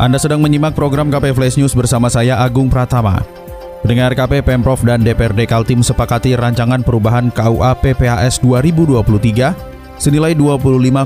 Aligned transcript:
Anda 0.00 0.16
sedang 0.16 0.40
menyimak 0.40 0.72
program 0.72 1.12
KP 1.12 1.36
Flash 1.36 1.60
News 1.60 1.76
bersama 1.76 2.08
saya 2.08 2.40
Agung 2.40 2.72
Pratama. 2.72 3.20
Pendengar 3.84 4.16
KP 4.16 4.40
Pemprov 4.40 4.80
dan 4.80 5.04
DPRD 5.04 5.44
Kaltim 5.44 5.84
sepakati 5.84 6.32
rancangan 6.40 6.80
perubahan 6.80 7.28
KUA 7.28 7.84
PPAS 7.84 8.40
2023 8.40 10.00
senilai 10.00 10.32
25,3 10.32 11.04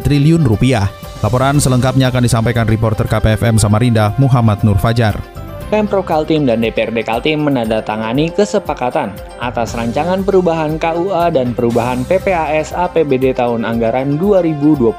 triliun 0.00 0.40
rupiah. 0.40 0.88
Laporan 1.20 1.60
selengkapnya 1.60 2.08
akan 2.08 2.24
disampaikan 2.24 2.64
reporter 2.64 3.04
KPFM 3.04 3.60
Samarinda 3.60 4.16
Muhammad 4.16 4.64
Nur 4.64 4.80
Fajar. 4.80 5.39
Pemprov 5.70 6.02
Kaltim 6.02 6.50
dan 6.50 6.66
DPRD 6.66 7.06
Kaltim 7.06 7.46
menandatangani 7.46 8.34
kesepakatan 8.34 9.14
atas 9.38 9.78
rancangan 9.78 10.26
perubahan 10.26 10.74
KUA 10.82 11.30
dan 11.30 11.54
perubahan 11.54 12.02
PPAS 12.10 12.74
APBD 12.74 13.38
tahun 13.38 13.62
anggaran 13.62 14.18
2023 14.18 14.90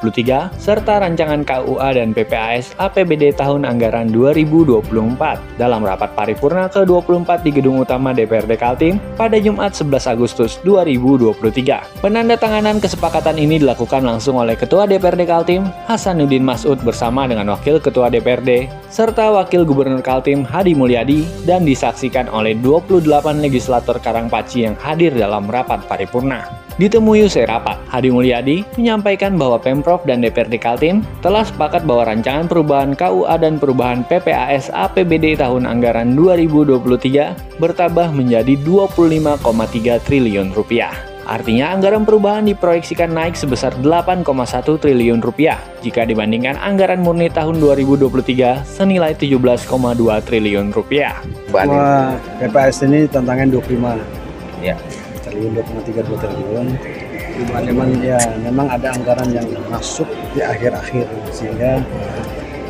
serta 0.55 1.03
rancangan 1.03 1.43
KUA 1.43 1.99
dan 1.99 2.15
PPAS 2.15 2.71
APBD 2.79 3.35
tahun 3.35 3.67
anggaran 3.67 4.15
2024 4.15 5.59
dalam 5.59 5.83
rapat 5.83 6.15
paripurna 6.15 6.71
ke-24 6.71 7.43
di 7.43 7.51
Gedung 7.51 7.83
Utama 7.83 8.15
DPRD 8.15 8.55
Kaltim 8.55 8.95
pada 9.19 9.35
Jumat 9.43 9.75
11 9.75 10.07
Agustus 10.07 10.55
2023. 10.63 11.99
Penandatanganan 11.99 12.79
kesepakatan 12.79 13.35
ini 13.35 13.59
dilakukan 13.59 14.07
langsung 14.07 14.39
oleh 14.39 14.55
Ketua 14.55 14.87
DPRD 14.87 15.27
Kaltim 15.27 15.67
Hasanuddin 15.91 16.47
Masud 16.47 16.79
bersama 16.79 17.27
dengan 17.27 17.51
Wakil 17.51 17.83
Ketua 17.83 18.07
DPRD 18.07 18.71
serta 18.87 19.35
Wakil 19.35 19.67
Gubernur 19.67 19.99
Kaltim 19.99 20.47
Hadi 20.61 20.77
Mulyadi 20.77 21.25
dan 21.41 21.65
disaksikan 21.65 22.29
oleh 22.29 22.53
28 22.53 23.09
legislator 23.41 23.97
Karangpaci 23.97 24.69
yang 24.69 24.77
hadir 24.77 25.09
dalam 25.09 25.49
rapat 25.49 25.81
paripurna. 25.89 26.45
Ditemui 26.77 27.25
usai 27.25 27.49
rapat, 27.49 27.81
Hadi 27.89 28.13
Mulyadi 28.13 28.61
menyampaikan 28.77 29.41
bahwa 29.41 29.57
Pemprov 29.57 30.05
dan 30.05 30.21
DPRD 30.21 30.61
Kaltim 30.61 31.01
telah 31.25 31.41
sepakat 31.41 31.81
bahwa 31.81 32.13
rancangan 32.13 32.45
perubahan 32.45 32.93
KUA 32.93 33.41
dan 33.41 33.57
perubahan 33.57 34.05
PPAS 34.05 34.69
APBD 34.69 35.33
tahun 35.41 35.65
anggaran 35.65 36.13
2023 36.13 37.57
bertambah 37.57 38.13
menjadi 38.13 38.53
25,3 38.61 39.97
triliun 40.05 40.53
rupiah. 40.53 41.10
Artinya 41.31 41.71
anggaran 41.71 42.03
perubahan 42.03 42.43
diproyeksikan 42.43 43.07
naik 43.15 43.39
sebesar 43.39 43.71
8,1 43.79 44.27
triliun 44.83 45.23
rupiah 45.23 45.63
jika 45.79 46.03
dibandingkan 46.03 46.59
anggaran 46.59 46.99
murni 46.99 47.31
tahun 47.31 47.55
2023 47.63 48.67
senilai 48.67 49.15
17,2 49.15 49.63
triliun 50.27 50.75
rupiah. 50.75 51.23
Wah, 51.55 52.19
PPS 52.35 52.83
ini 52.83 53.07
tantangan 53.07 53.47
25 53.47 53.95
Ya. 54.59 54.75
triliun 55.23 55.55
2,32 55.55 56.19
triliun. 56.19 56.67
Cuman 57.47 57.89
ya 58.03 58.19
memang 58.43 58.67
ada 58.67 58.91
anggaran 58.91 59.31
yang 59.31 59.47
masuk 59.71 60.11
di 60.35 60.43
akhir-akhir 60.43 61.07
sehingga 61.31 61.79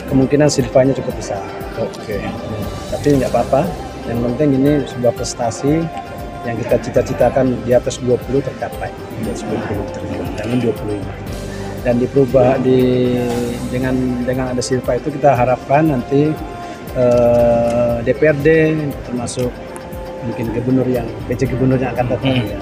kemungkinan 0.05 0.53
silvanya 0.53 0.93
cukup 1.01 1.17
besar. 1.17 1.41
Oke. 1.81 2.21
Tapi 2.93 3.07
nggak 3.17 3.33
apa-apa. 3.33 3.65
Yang 4.05 4.19
penting 4.21 4.49
ini 4.53 4.71
sebuah 4.85 5.13
prestasi 5.17 5.81
yang 6.41 6.57
kita 6.57 6.75
cita-citakan 6.79 7.53
di 7.61 7.71
atas 7.71 8.01
20 8.01 8.17
tercapai 8.41 8.89
di 9.17 9.29
atas 9.29 9.45
20 9.45 9.93
triliun 9.93 10.27
jangan 10.33 10.57
25 10.57 11.81
dan 11.81 11.93
di 11.97 12.05
perubahan 12.05 12.57
di 12.61 12.79
dengan 13.69 13.93
dengan 14.21 14.45
ada 14.49 14.61
silva 14.61 14.95
itu 14.95 15.09
kita 15.09 15.33
harapkan 15.33 15.89
nanti 15.89 16.29
eh, 16.93 17.95
DPRD 18.01 18.47
termasuk 19.03 19.49
mungkin 20.21 20.45
gubernur 20.51 20.85
yang 20.85 21.07
PJ 21.25 21.49
gubernur 21.49 21.77
yang 21.77 21.93
akan 21.93 22.05
datang 22.09 22.31
Hmm. 22.31 22.45
ya. 22.47 22.59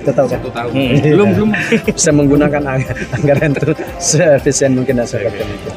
kita 0.00 0.12
tahu 0.14 0.26
kan 0.28 0.40
tahun. 0.44 0.70
Iya. 0.76 0.92
Belum 1.16 1.28
belum. 1.32 1.50
bisa 1.96 2.10
menggunakan 2.12 2.62
ang- 2.66 2.88
anggaran 3.14 3.50
itu 3.52 3.72
seefisien 3.96 4.76
mungkin 4.76 5.00
dan 5.00 5.08
itu 5.48 5.70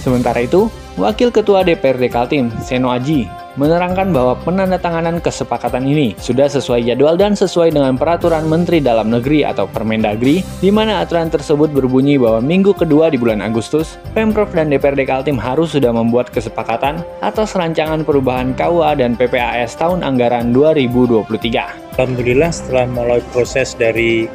Sementara 0.00 0.40
itu, 0.40 0.66
Wakil 0.96 1.28
Ketua 1.28 1.60
DPRD 1.60 2.08
Kaltim, 2.08 2.48
Seno 2.58 2.88
Aji, 2.88 3.28
menerangkan 3.58 4.14
bahwa 4.14 4.38
penandatanganan 4.46 5.18
kesepakatan 5.18 5.82
ini 5.82 6.14
sudah 6.20 6.46
sesuai 6.46 6.86
jadwal 6.86 7.18
dan 7.18 7.34
sesuai 7.34 7.74
dengan 7.74 7.98
peraturan 7.98 8.46
Menteri 8.46 8.78
Dalam 8.78 9.10
Negeri 9.10 9.42
atau 9.42 9.66
Permendagri, 9.66 10.44
di 10.62 10.70
mana 10.70 11.02
aturan 11.02 11.32
tersebut 11.32 11.72
berbunyi 11.74 12.20
bahwa 12.20 12.38
minggu 12.44 12.76
kedua 12.76 13.10
di 13.10 13.18
bulan 13.18 13.42
Agustus, 13.42 13.98
Pemprov 14.14 14.54
dan 14.54 14.70
DPRD 14.70 15.02
Kaltim 15.08 15.38
harus 15.40 15.74
sudah 15.74 15.90
membuat 15.90 16.30
kesepakatan 16.30 17.02
atas 17.24 17.58
rancangan 17.58 18.06
perubahan 18.06 18.54
KUA 18.54 19.02
dan 19.02 19.18
PPAS 19.18 19.74
tahun 19.74 20.06
anggaran 20.06 20.54
2023. 20.54 21.98
Alhamdulillah 21.98 22.50
setelah 22.54 22.86
melalui 22.86 23.24
proses 23.34 23.74
dari 23.74 24.30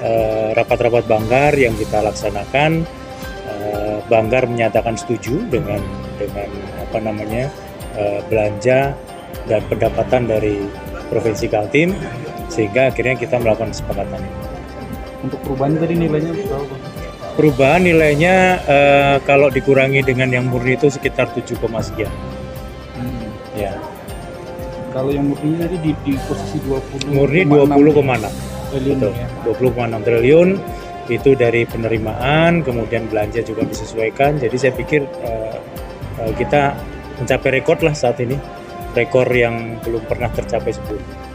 eh, 0.00 0.48
rapat-rapat 0.54 1.04
Banggar 1.10 1.52
yang 1.58 1.74
kita 1.76 2.00
laksanakan, 2.00 2.86
eh, 3.50 3.98
Banggar 4.06 4.46
menyatakan 4.46 4.94
setuju 4.96 5.42
dengan 5.50 5.82
dengan 6.16 6.48
apa 6.84 6.98
namanya 7.00 7.48
eh, 7.96 8.20
belanja 8.26 8.94
dan 9.46 9.60
pendapatan 9.66 10.28
dari 10.28 10.62
Provinsi 11.10 11.50
Kaltim, 11.50 11.94
sehingga 12.46 12.90
akhirnya 12.90 13.18
kita 13.18 13.38
melakukan 13.42 13.74
kesepakatan 13.74 14.20
ini. 14.22 14.32
Untuk 15.20 15.38
perubahan 15.44 15.74
tadi 15.76 15.94
nilainya 15.98 16.32
berapa? 16.32 16.74
Perubahan 17.34 17.82
nilainya 17.86 18.34
eh, 18.66 19.16
kalau 19.24 19.48
dikurangi 19.48 20.02
dengan 20.04 20.28
yang 20.30 20.46
murni 20.50 20.76
itu 20.76 20.90
sekitar 20.92 21.30
7, 21.32 21.56
sekian. 21.82 22.12
Ya, 23.58 23.74
Kalau 24.94 25.10
yang 25.10 25.30
murninya 25.30 25.66
tadi 25.66 25.76
di, 25.82 25.92
di 26.06 26.14
posisi 26.26 26.58
20 26.66 27.14
murni 27.14 27.46
20,6 27.46 28.26
triliun 28.70 28.98
Betul. 28.98 29.12
ya. 29.14 29.28
20,6 29.46 30.06
triliun 30.06 30.48
itu 31.10 31.30
dari 31.34 31.62
penerimaan, 31.66 32.62
kemudian 32.62 33.10
belanja 33.10 33.42
juga 33.42 33.66
disesuaikan. 33.66 34.38
Jadi 34.38 34.56
saya 34.56 34.72
pikir 34.74 35.02
eh, 35.26 36.32
kita 36.38 36.78
mencapai 37.20 37.60
rekor 37.60 37.78
lah 37.84 37.92
saat 37.92 38.18
ini, 38.24 38.40
rekor 38.96 39.28
yang 39.30 39.78
belum 39.84 40.02
pernah 40.08 40.32
tercapai 40.32 40.72
sebelumnya. 40.72 41.30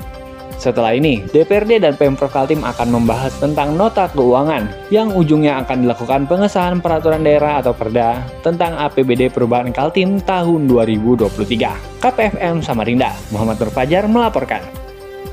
Setelah 0.56 0.96
ini, 0.96 1.20
DPRD 1.30 1.84
dan 1.84 2.00
Pemprov 2.00 2.32
Kaltim 2.32 2.64
akan 2.64 2.88
membahas 2.88 3.36
tentang 3.38 3.76
nota 3.76 4.08
keuangan 4.10 4.66
yang 4.88 5.12
ujungnya 5.12 5.60
akan 5.62 5.84
dilakukan 5.84 6.26
pengesahan 6.32 6.80
peraturan 6.80 7.28
daerah 7.28 7.60
atau 7.60 7.76
perda 7.76 8.24
tentang 8.40 8.80
APBD 8.80 9.30
perubahan 9.30 9.76
Kaltim 9.76 10.24
tahun 10.24 10.66
2023. 10.72 12.02
KPFM 12.02 12.64
Samarinda, 12.64 13.12
Muhammad 13.36 13.60
Nur 13.60 13.70
Fajar 13.70 14.08
melaporkan. 14.08 14.64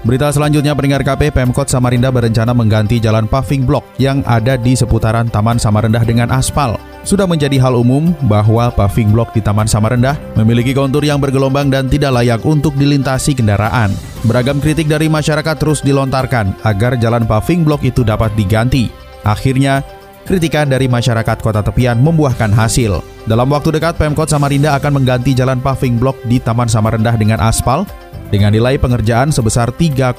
Berita 0.02 0.34
selanjutnya 0.34 0.74
pendengar 0.74 1.06
KP 1.06 1.30
Pemkot 1.30 1.70
Samarinda 1.70 2.10
berencana 2.10 2.50
mengganti 2.50 2.98
jalan 2.98 3.30
paving 3.30 3.62
block 3.62 3.86
yang 4.02 4.26
ada 4.26 4.58
di 4.58 4.74
seputaran 4.74 5.30
Taman 5.30 5.62
Samarinda 5.62 6.02
dengan 6.02 6.26
aspal. 6.34 6.74
Sudah 7.02 7.26
menjadi 7.26 7.58
hal 7.58 7.74
umum 7.74 8.14
bahwa 8.30 8.70
paving 8.70 9.10
block 9.10 9.34
di 9.34 9.42
Taman 9.42 9.66
Samarinda 9.66 10.14
memiliki 10.38 10.70
kontur 10.70 11.02
yang 11.02 11.18
bergelombang 11.18 11.66
dan 11.66 11.90
tidak 11.90 12.14
layak 12.14 12.38
untuk 12.46 12.78
dilintasi 12.78 13.34
kendaraan. 13.34 13.90
Beragam 14.22 14.62
kritik 14.62 14.86
dari 14.86 15.10
masyarakat 15.10 15.58
terus 15.58 15.82
dilontarkan 15.82 16.54
agar 16.62 16.94
jalan 17.02 17.26
paving 17.26 17.66
block 17.66 17.82
itu 17.82 18.06
dapat 18.06 18.30
diganti. 18.38 18.86
Akhirnya, 19.26 19.82
kritikan 20.22 20.70
dari 20.70 20.86
masyarakat 20.86 21.42
kota 21.42 21.58
tepian 21.58 21.98
membuahkan 21.98 22.54
hasil. 22.54 23.02
Dalam 23.26 23.50
waktu 23.50 23.74
dekat, 23.74 23.98
Pemkot 23.98 24.30
Samarinda 24.30 24.78
akan 24.78 25.02
mengganti 25.02 25.34
jalan 25.34 25.58
paving 25.58 25.98
block 25.98 26.14
di 26.31 26.38
Taman 26.38 26.70
Samarinda 26.70 27.19
dengan 27.19 27.43
aspal 27.43 27.82
dengan 28.31 28.55
nilai 28.55 28.78
pengerjaan 28.78 29.34
sebesar 29.34 29.75
3,2 29.75 30.14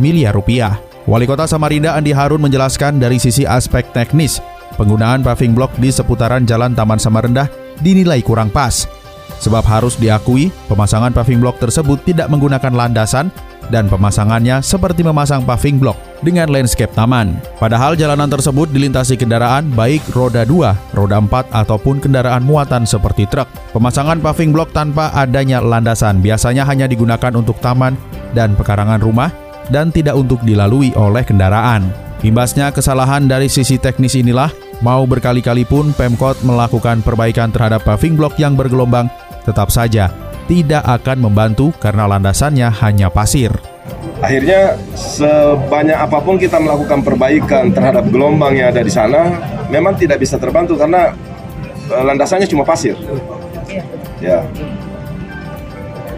miliar 0.00 0.32
rupiah. 0.32 0.80
Wali 1.04 1.28
Kota 1.28 1.44
Samarinda 1.44 1.92
Andi 1.92 2.16
Harun 2.16 2.40
menjelaskan 2.40 2.96
dari 2.96 3.20
sisi 3.20 3.44
aspek 3.44 3.84
teknis, 3.92 4.40
penggunaan 4.76 5.22
paving 5.22 5.54
block 5.54 5.74
di 5.80 5.90
seputaran 5.90 6.44
Jalan 6.44 6.74
Taman 6.76 6.98
Samarinda 7.00 7.50
dinilai 7.80 8.22
kurang 8.22 8.50
pas. 8.50 8.86
Sebab 9.42 9.66
harus 9.66 9.98
diakui, 9.98 10.48
pemasangan 10.70 11.12
paving 11.12 11.42
block 11.42 11.58
tersebut 11.58 12.00
tidak 12.06 12.30
menggunakan 12.30 12.72
landasan 12.72 13.28
dan 13.72 13.88
pemasangannya 13.88 14.60
seperti 14.60 15.00
memasang 15.00 15.44
paving 15.44 15.80
block 15.80 15.96
dengan 16.20 16.48
landscape 16.48 16.92
taman. 16.92 17.36
Padahal 17.60 17.96
jalanan 17.96 18.28
tersebut 18.28 18.68
dilintasi 18.72 19.16
kendaraan 19.20 19.72
baik 19.72 20.00
roda 20.12 20.44
2, 20.44 20.96
roda 20.96 21.18
4 21.20 21.52
ataupun 21.52 22.00
kendaraan 22.00 22.44
muatan 22.44 22.88
seperti 22.88 23.28
truk. 23.28 23.48
Pemasangan 23.76 24.20
paving 24.20 24.52
block 24.52 24.72
tanpa 24.72 25.12
adanya 25.12 25.60
landasan 25.60 26.20
biasanya 26.24 26.64
hanya 26.68 26.88
digunakan 26.88 27.32
untuk 27.36 27.60
taman 27.60 27.96
dan 28.32 28.56
pekarangan 28.56 29.00
rumah 29.00 29.32
dan 29.68 29.88
tidak 29.92 30.16
untuk 30.16 30.40
dilalui 30.44 30.92
oleh 30.96 31.24
kendaraan. 31.24 31.88
Imbasnya 32.24 32.72
kesalahan 32.72 33.28
dari 33.28 33.52
sisi 33.52 33.76
teknis 33.76 34.16
inilah 34.16 34.63
Mau 34.82 35.06
berkali-kali 35.06 35.62
pun 35.68 35.94
Pemkot 35.94 36.42
melakukan 36.42 37.04
perbaikan 37.04 37.52
terhadap 37.54 37.86
paving 37.86 38.18
block 38.18 38.34
yang 38.40 38.58
bergelombang, 38.58 39.06
tetap 39.46 39.70
saja 39.70 40.10
tidak 40.44 40.84
akan 40.84 41.24
membantu 41.24 41.72
karena 41.80 42.04
landasannya 42.08 42.68
hanya 42.84 43.08
pasir. 43.08 43.52
Akhirnya 44.20 44.76
sebanyak 44.96 45.96
apa 45.96 46.18
pun 46.20 46.40
kita 46.40 46.56
melakukan 46.56 47.04
perbaikan 47.04 47.68
terhadap 47.72 48.08
gelombang 48.08 48.56
yang 48.56 48.72
ada 48.72 48.80
di 48.80 48.92
sana, 48.92 49.36
memang 49.68 49.96
tidak 50.00 50.20
bisa 50.20 50.40
terbantu 50.40 50.80
karena 50.80 51.12
eh, 51.92 52.04
landasannya 52.04 52.48
cuma 52.48 52.64
pasir. 52.64 52.96
Ya. 54.20 54.40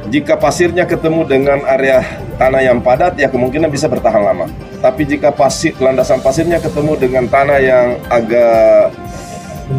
Jika 0.06 0.38
pasirnya 0.38 0.86
ketemu 0.86 1.26
dengan 1.26 1.66
area 1.66 2.06
tanah 2.38 2.62
yang 2.62 2.78
padat, 2.78 3.18
ya 3.18 3.26
kemungkinan 3.26 3.66
bisa 3.68 3.90
bertahan 3.90 4.22
lama. 4.22 4.46
Tapi 4.78 5.02
jika 5.02 5.34
pasir 5.34 5.74
landasan 5.82 6.22
pasirnya 6.22 6.62
ketemu 6.62 6.94
dengan 6.94 7.24
tanah 7.26 7.58
yang 7.58 7.86
agak 8.06 8.94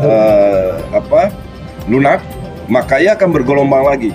eh, 0.04 0.72
apa 0.92 1.32
lunak, 1.88 2.20
maka 2.68 3.00
ia 3.00 3.16
akan 3.16 3.30
bergelombang 3.32 3.88
lagi. 3.88 4.12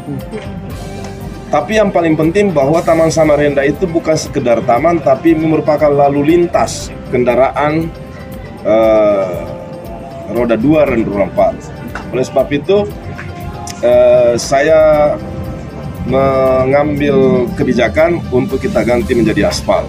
Tapi 1.53 1.77
yang 1.77 1.93
paling 1.93 2.17
penting 2.17 2.49
bahwa 2.49 2.81
Taman 2.81 3.13
Samarinda 3.13 3.61
itu 3.61 3.85
bukan 3.85 4.17
sekedar 4.17 4.65
taman, 4.65 5.05
tapi 5.05 5.37
merupakan 5.37 5.93
lalu 5.93 6.33
lintas 6.33 6.89
kendaraan 7.13 7.93
uh, 8.65 9.37
roda 10.33 10.57
dua 10.57 10.89
dan 10.89 11.05
roda 11.05 11.29
empat. 11.29 11.53
Oleh 12.09 12.25
sebab 12.25 12.49
itu, 12.57 12.89
uh, 13.85 14.33
saya 14.41 15.13
mengambil 16.07 17.47
kebijakan 17.55 18.19
untuk 18.35 18.59
kita 18.59 18.83
ganti 18.83 19.15
menjadi 19.15 19.51
aspal. 19.51 19.87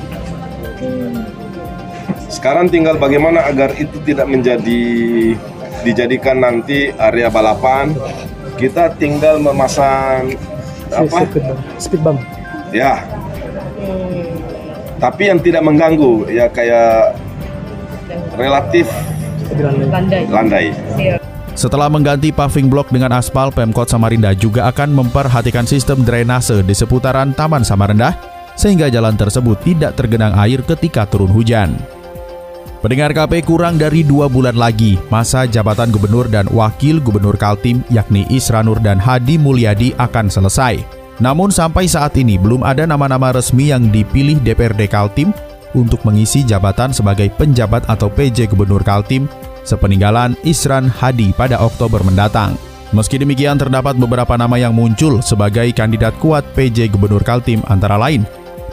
Sekarang 2.29 2.69
tinggal 2.69 2.97
bagaimana 2.97 3.45
agar 3.45 3.73
itu 3.77 4.01
tidak 4.03 4.25
menjadi 4.29 4.83
dijadikan 5.85 6.41
nanti 6.41 6.89
area 6.95 7.29
balapan. 7.29 7.93
Kita 8.57 8.93
tinggal 8.97 9.41
memasang 9.41 10.33
apa? 10.93 11.25
Speed 11.77 12.01
bump. 12.01 12.21
Ya. 12.73 13.01
Tapi 14.97 15.29
yang 15.29 15.39
tidak 15.43 15.61
mengganggu 15.65 16.31
ya 16.31 16.47
kayak 16.47 17.17
relatif 18.39 18.87
landai. 19.91 20.23
landai. 20.29 20.65
Setelah 21.63 21.87
mengganti 21.87 22.35
paving 22.35 22.67
block 22.67 22.91
dengan 22.91 23.15
aspal, 23.15 23.47
Pemkot 23.47 23.87
Samarinda 23.87 24.35
juga 24.35 24.67
akan 24.67 24.99
memperhatikan 24.99 25.63
sistem 25.63 26.03
drainase 26.03 26.59
di 26.59 26.75
seputaran 26.75 27.31
Taman 27.31 27.63
Samarinda 27.63 28.19
sehingga 28.59 28.91
jalan 28.91 29.15
tersebut 29.15 29.55
tidak 29.63 29.95
tergenang 29.95 30.35
air 30.35 30.59
ketika 30.59 31.07
turun 31.07 31.31
hujan. 31.31 31.79
Pendengar 32.83 33.15
KP 33.15 33.47
kurang 33.47 33.79
dari 33.79 34.03
dua 34.03 34.27
bulan 34.27 34.59
lagi, 34.59 34.99
masa 35.07 35.47
jabatan 35.47 35.87
gubernur 35.87 36.27
dan 36.27 36.51
wakil 36.51 36.99
gubernur 36.99 37.39
Kaltim 37.39 37.79
yakni 37.87 38.27
Isranur 38.27 38.83
dan 38.83 38.99
Hadi 38.99 39.39
Mulyadi 39.39 39.95
akan 39.95 40.27
selesai. 40.27 40.83
Namun 41.23 41.47
sampai 41.47 41.87
saat 41.87 42.11
ini 42.19 42.35
belum 42.35 42.67
ada 42.67 42.83
nama-nama 42.83 43.31
resmi 43.31 43.71
yang 43.71 43.87
dipilih 43.87 44.43
DPRD 44.43 44.91
Kaltim 44.91 45.31
untuk 45.71 46.03
mengisi 46.03 46.43
jabatan 46.43 46.91
sebagai 46.91 47.31
penjabat 47.39 47.87
atau 47.87 48.11
PJ 48.11 48.51
Gubernur 48.51 48.83
Kaltim 48.83 49.31
sepeninggalan 49.63 50.37
Isran 50.43 50.87
Hadi 50.87 51.35
pada 51.35 51.59
Oktober 51.59 52.03
mendatang. 52.03 52.55
Meski 52.93 53.17
demikian 53.17 53.57
terdapat 53.57 53.97
beberapa 53.97 54.37
nama 54.37 54.53
yang 54.61 54.77
muncul 54.77 55.17
sebagai 55.25 55.65
kandidat 55.73 56.13
kuat 56.21 56.45
PJ 56.53 56.93
Gubernur 56.93 57.25
Kaltim 57.25 57.65
antara 57.65 57.97
lain 57.97 58.21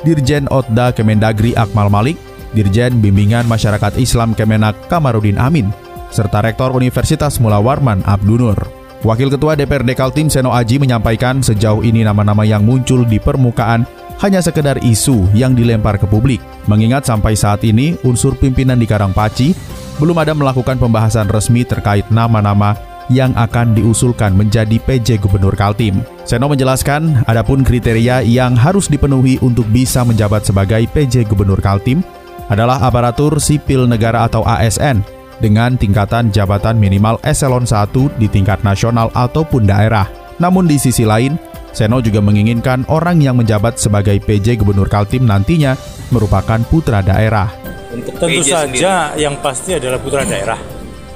Dirjen 0.04 0.48
Otda 0.48 0.92
Kemendagri 0.92 1.56
Akmal 1.56 1.88
Malik, 1.92 2.16
Dirjen 2.52 3.00
Bimbingan 3.00 3.48
Masyarakat 3.48 3.96
Islam 3.96 4.32
Kemenak 4.32 4.76
Kamarudin 4.88 5.40
Amin, 5.40 5.72
serta 6.12 6.40
Rektor 6.44 6.72
Universitas 6.72 7.40
Mula 7.40 7.60
Warman 7.60 8.04
Abdunur. 8.04 8.79
Wakil 9.00 9.32
Ketua 9.32 9.56
DPRD 9.56 9.96
Kaltim 9.96 10.28
Seno 10.28 10.52
Aji 10.52 10.76
menyampaikan 10.76 11.40
sejauh 11.40 11.80
ini 11.80 12.04
nama-nama 12.04 12.44
yang 12.44 12.60
muncul 12.60 13.08
di 13.08 13.16
permukaan 13.16 13.88
hanya 14.20 14.44
sekedar 14.44 14.76
isu 14.84 15.24
yang 15.32 15.56
dilempar 15.56 15.96
ke 15.96 16.04
publik. 16.04 16.36
Mengingat 16.68 17.08
sampai 17.08 17.32
saat 17.32 17.64
ini 17.64 17.96
unsur 18.04 18.36
pimpinan 18.36 18.76
di 18.76 18.84
Karangpaci 18.84 19.56
belum 19.96 20.20
ada 20.20 20.36
melakukan 20.36 20.76
pembahasan 20.76 21.32
resmi 21.32 21.64
terkait 21.64 22.04
nama-nama 22.12 22.76
yang 23.08 23.32
akan 23.40 23.72
diusulkan 23.72 24.36
menjadi 24.36 24.76
PJ 24.76 25.16
Gubernur 25.24 25.56
Kaltim. 25.56 26.04
Seno 26.28 26.52
menjelaskan, 26.52 27.24
adapun 27.24 27.64
kriteria 27.64 28.20
yang 28.20 28.52
harus 28.52 28.92
dipenuhi 28.92 29.40
untuk 29.40 29.64
bisa 29.72 30.04
menjabat 30.04 30.44
sebagai 30.44 30.84
PJ 30.92 31.24
Gubernur 31.24 31.64
Kaltim 31.64 32.04
adalah 32.52 32.84
aparatur 32.84 33.40
sipil 33.40 33.88
negara 33.88 34.28
atau 34.28 34.44
ASN 34.44 35.19
dengan 35.40 35.74
tingkatan 35.74 36.28
jabatan 36.30 36.76
minimal 36.76 37.16
eselon 37.24 37.64
1 37.64 37.90
di 38.20 38.28
tingkat 38.28 38.60
nasional 38.60 39.08
ataupun 39.16 39.64
daerah. 39.64 40.06
Namun 40.40 40.68
di 40.68 40.76
sisi 40.80 41.04
lain, 41.04 41.36
Seno 41.70 42.02
juga 42.02 42.18
menginginkan 42.18 42.82
orang 42.90 43.22
yang 43.22 43.38
menjabat 43.38 43.78
sebagai 43.78 44.18
PJ 44.18 44.58
Gubernur 44.58 44.90
Kaltim 44.90 45.22
nantinya 45.22 45.78
merupakan 46.10 46.58
putra 46.66 46.98
daerah. 46.98 47.46
Tentu 47.90 48.42
saja 48.42 49.14
yang 49.14 49.38
pasti 49.38 49.78
adalah 49.78 49.98
putra 50.02 50.26
daerah. 50.26 50.58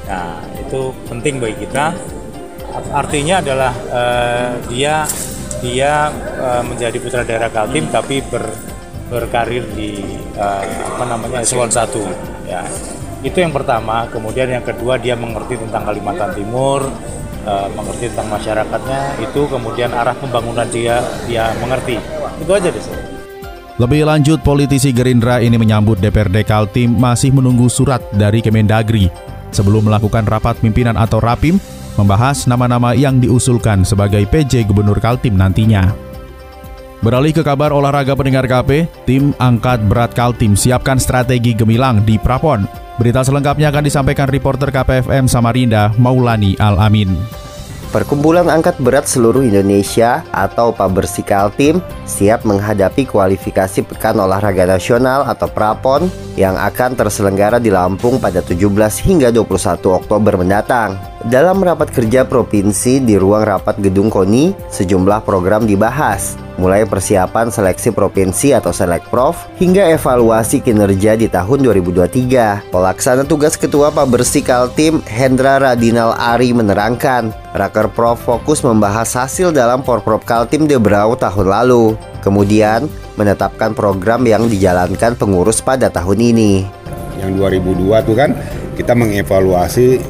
Nah, 0.07 0.39
itu 0.59 0.95
penting 1.11 1.43
bagi 1.43 1.67
kita. 1.67 1.95
Artinya 2.91 3.39
adalah 3.39 3.73
eh, 3.75 4.51
dia 4.71 5.07
dia 5.63 6.11
eh, 6.39 6.63
menjadi 6.63 6.99
putra 6.99 7.23
daerah 7.27 7.51
Kaltim 7.51 7.91
tapi 7.91 8.23
ber, 8.27 8.51
berkarir 9.11 9.67
di 9.75 10.03
eh, 10.35 10.65
apa 10.87 11.05
namanya 11.07 11.43
eselon 11.43 11.71
1 11.71 12.51
ya. 12.51 12.63
Itu 13.25 13.41
yang 13.41 13.57
pertama, 13.57 14.05
kemudian 14.13 14.53
yang 14.53 14.61
kedua 14.61 15.01
dia 15.01 15.17
mengerti 15.17 15.57
tentang 15.57 15.89
Kalimantan 15.89 16.37
Timur, 16.37 16.85
eh, 17.49 17.69
mengerti 17.73 18.13
tentang 18.13 18.29
masyarakatnya, 18.37 19.01
itu 19.25 19.49
kemudian 19.49 19.91
arah 19.97 20.13
pembangunan 20.13 20.69
dia 20.69 21.01
dia 21.25 21.49
mengerti. 21.57 21.97
Itu 22.45 22.53
aja 22.53 22.69
deh. 22.69 22.85
Lebih 23.81 24.07
lanjut, 24.07 24.39
politisi 24.45 24.95
Gerindra 24.95 25.43
ini 25.43 25.59
menyambut 25.59 25.99
DPRD 25.99 26.47
Kaltim 26.47 26.95
masih 26.95 27.35
menunggu 27.35 27.67
surat 27.67 27.99
dari 28.15 28.39
Kemendagri 28.39 29.11
sebelum 29.51 29.91
melakukan 29.91 30.23
rapat 30.29 30.61
pimpinan 30.63 30.95
atau 30.95 31.19
rapim 31.19 31.59
membahas 31.99 32.47
nama-nama 32.47 32.95
yang 32.95 33.19
diusulkan 33.19 33.83
sebagai 33.83 34.29
PJ 34.31 34.69
Gubernur 34.69 35.01
Kaltim 35.03 35.35
nantinya. 35.35 35.91
Beralih 37.03 37.35
ke 37.35 37.43
kabar 37.43 37.75
olahraga 37.75 38.15
pendengar 38.15 38.47
KP, 38.47 38.87
tim 39.09 39.35
angkat 39.43 39.83
berat 39.91 40.15
Kaltim 40.15 40.55
siapkan 40.55 41.01
strategi 41.01 41.57
gemilang 41.57 42.05
di 42.07 42.15
Prapon. 42.15 42.84
Berita 42.95 43.27
selengkapnya 43.27 43.75
akan 43.75 43.85
disampaikan 43.91 44.31
reporter 44.31 44.71
KPFM 44.71 45.27
Samarinda, 45.27 45.91
Maulani 45.99 46.55
Al-Amin. 46.63 47.11
Perkumpulan 47.91 48.51
Angkat 48.51 48.79
Berat 48.83 49.07
Seluruh 49.07 49.43
Indonesia 49.43 50.27
atau 50.35 50.75
Pabersi 50.75 51.23
Kaltim 51.23 51.79
siap 52.03 52.43
menghadapi 52.43 53.07
kualifikasi 53.07 53.87
Pekan 53.87 54.19
Olahraga 54.19 54.67
Nasional 54.67 55.23
atau 55.27 55.47
Prapon 55.47 56.11
yang 56.35 56.59
akan 56.59 56.99
terselenggara 56.99 57.63
di 57.63 57.71
Lampung 57.71 58.19
pada 58.19 58.43
17 58.43 58.67
hingga 59.07 59.31
21 59.31 59.79
Oktober 59.95 60.35
mendatang. 60.35 60.99
Dalam 61.23 61.63
rapat 61.63 61.95
kerja 61.95 62.27
provinsi 62.27 62.99
di 62.99 63.15
ruang 63.15 63.47
rapat 63.47 63.79
Gedung 63.79 64.11
KONI, 64.11 64.71
sejumlah 64.75 65.23
program 65.23 65.63
dibahas, 65.63 66.35
mulai 66.65 66.89
persiapan 66.89 67.53
seleksi 67.53 67.93
provinsi 67.93 68.57
atau 68.57 68.73
Selekprov 68.73 69.37
hingga 69.61 69.85
evaluasi 69.93 70.65
kinerja 70.65 71.13
di 71.21 71.29
tahun 71.29 71.61
2023. 71.61 72.73
Pelaksana 72.73 73.29
tugas 73.29 73.61
Ketua 73.61 73.93
Pabersi 73.93 74.41
Kaltim 74.41 75.05
Hendra 75.05 75.61
Radinal 75.61 76.17
Ari 76.17 76.57
menerangkan, 76.57 77.37
Raker 77.53 77.93
Prof 77.93 78.17
fokus 78.25 78.65
membahas 78.65 79.13
hasil 79.13 79.53
dalam 79.53 79.85
Porprov 79.85 80.25
Kaltim 80.25 80.65
Debrau 80.65 81.13
tahun 81.13 81.53
lalu. 81.53 82.01
Kemudian, 82.25 82.89
menetapkan 83.21 83.77
program 83.77 84.25
yang 84.25 84.49
dijalankan 84.49 85.21
pengurus 85.21 85.61
pada 85.61 85.93
tahun 85.93 86.33
ini. 86.33 86.65
Yang 87.21 87.45
2002 87.61 88.09
tuh 88.09 88.17
kan 88.17 88.33
kita 88.75 88.97
mengevaluasi 88.97 90.01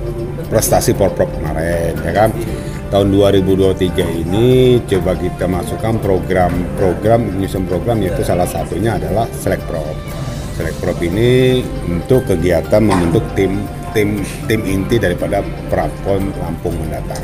prestasi 0.46 0.94
Porprov 0.94 1.26
kemarin 1.34 1.98
ya 1.98 2.12
kan. 2.14 2.30
Tahun 2.94 3.10
2023 3.10 4.22
ini 4.22 4.78
coba 4.86 5.18
kita 5.18 5.50
masukkan 5.50 5.98
program-program 5.98 7.26
menyusun 7.26 7.66
program 7.66 7.98
yaitu 7.98 8.22
salah 8.22 8.46
satunya 8.46 8.94
adalah 8.94 9.26
Selekprov. 9.34 9.98
Selekprov 10.54 11.02
ini 11.02 11.58
untuk 11.90 12.22
kegiatan 12.22 12.78
membentuk 12.78 13.26
tim 13.34 13.66
tim 13.90 14.22
tim 14.46 14.62
inti 14.62 15.02
daripada 15.02 15.42
Prapon 15.66 16.30
Lampung 16.38 16.78
mendatang. 16.86 17.18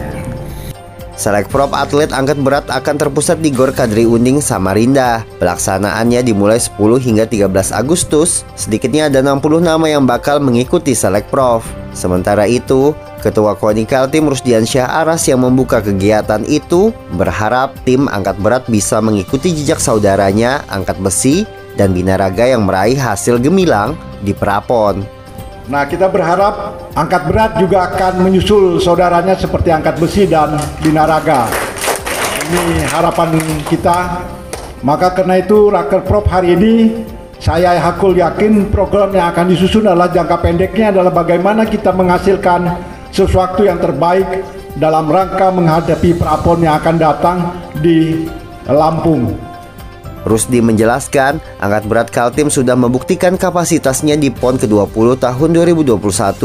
Selekprov 1.20 1.76
atlet 1.76 2.08
angkat 2.16 2.40
berat 2.40 2.64
akan 2.72 2.96
terpusat 2.96 3.44
di 3.44 3.52
Gor 3.52 3.76
Kadri 3.76 4.08
Uning 4.08 4.40
Samarinda. 4.40 5.20
Pelaksanaannya 5.36 6.24
dimulai 6.24 6.56
10 6.56 6.80
hingga 6.96 7.28
13 7.28 7.76
Agustus. 7.76 8.48
Sedikitnya 8.56 9.12
ada 9.12 9.20
60 9.20 9.60
nama 9.60 9.84
yang 9.84 10.08
bakal 10.08 10.40
mengikuti 10.40 10.96
Selekprov. 10.96 11.60
Sementara 11.92 12.48
itu, 12.48 12.96
Ketua 13.20 13.52
KONI 13.52 13.84
Kaltim 13.84 14.32
Rusdiansyah 14.32 15.04
Aras 15.04 15.28
yang 15.28 15.44
membuka 15.44 15.84
kegiatan 15.84 16.40
itu 16.48 16.88
berharap 17.20 17.76
tim 17.84 18.08
angkat 18.08 18.40
berat 18.40 18.64
bisa 18.64 18.96
mengikuti 19.04 19.52
jejak 19.52 19.76
saudaranya 19.76 20.64
angkat 20.72 20.96
besi 21.04 21.44
dan 21.76 21.92
binaraga 21.92 22.48
yang 22.48 22.64
meraih 22.64 22.96
hasil 22.96 23.36
gemilang 23.36 23.92
di 24.24 24.32
Prapon. 24.32 25.19
Nah, 25.70 25.86
kita 25.86 26.10
berharap 26.10 26.82
angkat 26.98 27.30
berat 27.30 27.52
juga 27.62 27.86
akan 27.86 28.26
menyusul 28.26 28.82
saudaranya 28.82 29.38
seperti 29.38 29.70
angkat 29.70 30.02
besi 30.02 30.26
dan 30.26 30.58
binaraga. 30.82 31.46
Ini 32.50 32.90
harapan 32.90 33.38
kita. 33.70 34.26
Maka 34.82 35.14
karena 35.14 35.38
itu 35.38 35.70
Raker 35.70 36.02
Prop 36.02 36.26
hari 36.26 36.58
ini 36.58 36.74
saya 37.38 37.78
hakul 37.78 38.18
yakin 38.18 38.66
program 38.74 39.14
yang 39.14 39.30
akan 39.30 39.46
disusun 39.46 39.86
adalah 39.86 40.10
jangka 40.10 40.42
pendeknya 40.42 40.90
adalah 40.90 41.14
bagaimana 41.14 41.62
kita 41.62 41.94
menghasilkan 41.94 42.66
sesuatu 43.14 43.62
yang 43.62 43.78
terbaik 43.78 44.42
dalam 44.74 45.06
rangka 45.06 45.54
menghadapi 45.54 46.18
prapon 46.18 46.66
yang 46.66 46.82
akan 46.82 46.96
datang 46.98 47.38
di 47.78 48.26
Lampung. 48.66 49.50
Rusdi 50.28 50.60
menjelaskan, 50.60 51.40
angkat 51.60 51.84
berat 51.88 52.08
Kaltim 52.12 52.52
sudah 52.52 52.76
membuktikan 52.76 53.40
kapasitasnya 53.40 54.20
di 54.20 54.28
PON 54.28 54.60
ke-20 54.60 55.16
tahun 55.16 55.48
2021 55.56 55.96